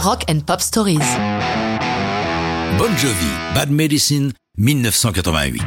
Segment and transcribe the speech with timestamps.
[0.00, 0.98] Rock and Pop Stories.
[2.78, 5.60] Bon Jovi, Bad Medicine, 1988.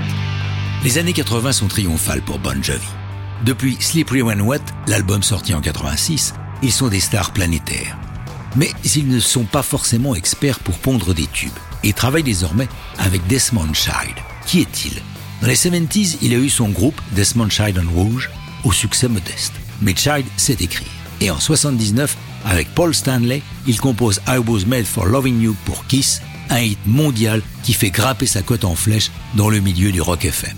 [0.85, 2.79] Les années 80 sont triomphales pour Bon Jovi.
[3.43, 6.33] Depuis Slippery When Wet, l'album sorti en 86,
[6.63, 7.97] ils sont des stars planétaires.
[8.55, 11.51] Mais ils ne sont pas forcément experts pour pondre des tubes
[11.83, 12.69] et travaillent désormais
[12.99, 14.15] avec Desmond Child.
[14.45, 14.93] Qui est-il?
[15.41, 18.29] Dans les 70s, il a eu son groupe Desmond Child en Rouge
[18.63, 19.53] au succès modeste.
[19.81, 20.87] Mais Child sait écrire.
[21.19, 25.85] Et en 79, avec Paul Stanley, il compose I Was Made for Loving You pour
[25.87, 30.01] Kiss, un hit mondial qui fait grimper sa cote en flèche dans le milieu du
[30.01, 30.55] rock FM.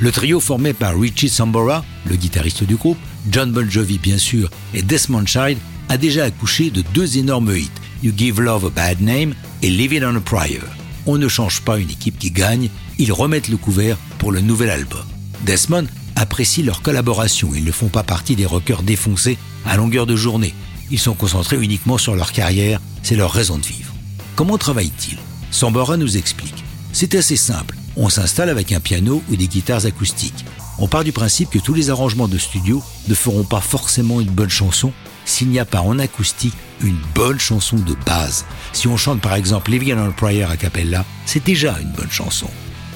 [0.00, 2.98] Le trio formé par Richie Sambora, le guitariste du groupe,
[3.30, 5.58] John Bon Jovi bien sûr et Desmond Child
[5.88, 7.70] a déjà accouché de deux énormes hits,
[8.02, 10.64] You Give Love a Bad Name et Living on a Prior.
[11.06, 14.70] On ne change pas une équipe qui gagne, ils remettent le couvert pour le nouvel
[14.70, 15.04] album.
[15.44, 15.86] Desmond
[16.16, 20.54] apprécie leur collaboration, ils ne font pas partie des rockers défoncés à longueur de journée.
[20.92, 23.94] Ils sont concentrés uniquement sur leur carrière, c'est leur raison de vivre.
[24.36, 25.18] Comment travaillent-ils?
[25.50, 26.64] Sambora nous explique.
[26.92, 27.76] C'est assez simple.
[27.96, 30.44] On s'installe avec un piano ou des guitares acoustiques.
[30.78, 34.30] On part du principe que tous les arrangements de studio ne feront pas forcément une
[34.30, 34.92] bonne chanson
[35.24, 38.44] s'il n'y a pas en acoustique une bonne chanson de base.
[38.74, 42.10] Si on chante par exemple Living on a Prayer a cappella, c'est déjà une bonne
[42.10, 42.48] chanson.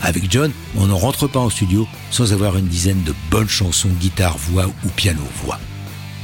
[0.03, 3.89] Avec John, on ne rentre pas en studio sans avoir une dizaine de bonnes chansons
[3.89, 5.59] guitare-voix ou piano-voix.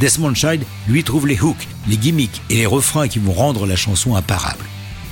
[0.02, 3.76] Desmond Child, lui, trouve les hooks, les gimmicks et les refrains qui vont rendre la
[3.76, 4.64] chanson imparable.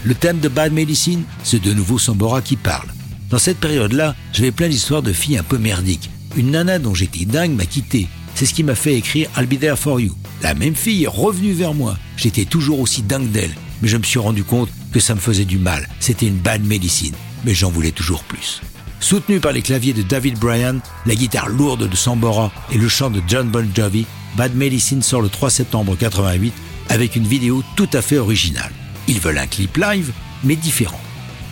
[0.03, 2.89] Le thème de Bad Medicine, c'est de nouveau Sambora qui parle.
[3.29, 6.11] Dans cette période-là, j'avais plein d'histoires de filles un peu merdiques.
[6.35, 8.09] Une nana dont j'étais dingue m'a quitté.
[8.35, 10.13] C'est ce qui m'a fait écrire I'll Be There For You.
[10.43, 11.97] La même fille est revenue vers moi.
[12.17, 15.45] J'étais toujours aussi dingue d'elle, mais je me suis rendu compte que ça me faisait
[15.45, 15.89] du mal.
[16.01, 18.61] C'était une bad médecine, mais j'en voulais toujours plus.
[18.99, 23.11] Soutenu par les claviers de David Bryan, la guitare lourde de Sambora et le chant
[23.11, 24.05] de John Bon Jovi,
[24.37, 26.53] Bad Medicine sort le 3 septembre 88
[26.89, 28.73] avec une vidéo tout à fait originale.
[29.09, 30.13] Ils veulent un clip live,
[30.45, 31.01] mais différent.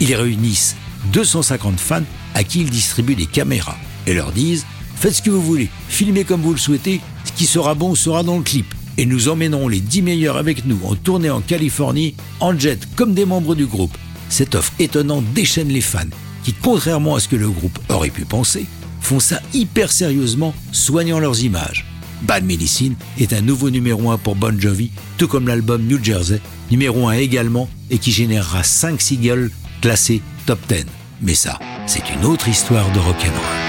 [0.01, 0.77] Ils réunissent
[1.13, 2.03] 250 fans
[2.35, 6.25] à qui ils distribuent des caméras et leur disent Faites ce que vous voulez, filmez
[6.25, 8.75] comme vous le souhaitez, ce qui sera bon sera dans le clip.
[8.97, 13.15] Et nous emmènerons les 10 meilleurs avec nous en tournée en Californie, en jet comme
[13.15, 13.97] des membres du groupe.
[14.29, 16.01] Cette offre étonnante déchaîne les fans,
[16.43, 18.67] qui, contrairement à ce que le groupe aurait pu penser,
[19.01, 21.87] font ça hyper sérieusement, soignant leurs images.
[22.23, 26.41] Bad Medicine est un nouveau numéro 1 pour Bon Jovi, tout comme l'album New Jersey,
[26.71, 30.87] numéro 1 également, et qui générera 5 singles classés top 10.
[31.23, 33.68] Mais ça, c'est une autre histoire de rock'n'roll.